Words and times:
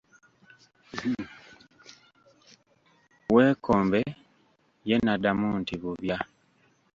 Weekombe 3.35 4.01
ye 4.87 4.95
n'addamu 4.99 5.47
nti 5.61 5.75
bubya. 5.81 6.17